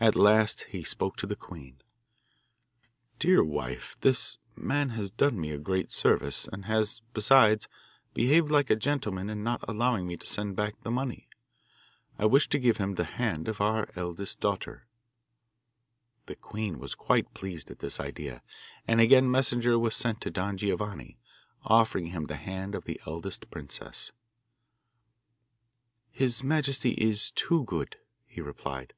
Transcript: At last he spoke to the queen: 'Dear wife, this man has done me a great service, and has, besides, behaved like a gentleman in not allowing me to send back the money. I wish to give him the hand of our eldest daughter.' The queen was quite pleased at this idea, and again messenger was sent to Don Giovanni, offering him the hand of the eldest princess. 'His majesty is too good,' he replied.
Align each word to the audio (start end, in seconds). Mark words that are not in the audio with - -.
At 0.00 0.16
last 0.16 0.68
he 0.70 0.82
spoke 0.82 1.18
to 1.18 1.26
the 1.26 1.36
queen: 1.36 1.82
'Dear 3.18 3.44
wife, 3.44 3.94
this 4.00 4.38
man 4.56 4.88
has 4.96 5.10
done 5.10 5.38
me 5.38 5.50
a 5.50 5.58
great 5.58 5.92
service, 5.92 6.48
and 6.50 6.64
has, 6.64 7.02
besides, 7.12 7.68
behaved 8.14 8.50
like 8.50 8.70
a 8.70 8.74
gentleman 8.76 9.28
in 9.28 9.42
not 9.42 9.62
allowing 9.68 10.06
me 10.06 10.16
to 10.16 10.26
send 10.26 10.56
back 10.56 10.80
the 10.82 10.90
money. 10.90 11.28
I 12.18 12.24
wish 12.24 12.48
to 12.48 12.58
give 12.58 12.78
him 12.78 12.94
the 12.94 13.04
hand 13.04 13.48
of 13.48 13.60
our 13.60 13.90
eldest 13.94 14.40
daughter.' 14.40 14.86
The 16.24 16.36
queen 16.36 16.78
was 16.78 16.94
quite 16.94 17.34
pleased 17.34 17.70
at 17.70 17.80
this 17.80 18.00
idea, 18.00 18.40
and 18.88 18.98
again 18.98 19.30
messenger 19.30 19.78
was 19.78 19.94
sent 19.94 20.22
to 20.22 20.30
Don 20.30 20.56
Giovanni, 20.56 21.18
offering 21.64 22.06
him 22.06 22.28
the 22.28 22.36
hand 22.36 22.74
of 22.74 22.84
the 22.86 22.98
eldest 23.06 23.50
princess. 23.50 24.12
'His 26.10 26.42
majesty 26.42 26.92
is 26.92 27.30
too 27.30 27.64
good,' 27.64 27.96
he 28.24 28.40
replied. 28.40 28.94